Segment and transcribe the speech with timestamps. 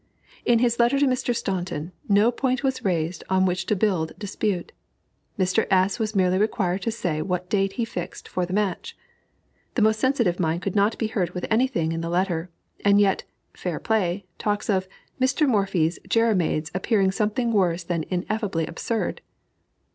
[0.45, 1.35] In his letter to Mr.
[1.35, 4.71] Staunton, no point was raised on which to build dispute;
[5.37, 5.67] Mr.
[5.69, 5.99] S.
[5.99, 8.97] was merely required to say what date he fixed for the match.
[9.75, 12.49] The most sensitive mind could not be hurt with any thing in the letter,
[12.83, 14.87] and yet "Fair Play" talks of
[15.21, 15.47] "Mr.
[15.47, 19.21] Morphy's jeremiads appearing something worse than ineffably absurd."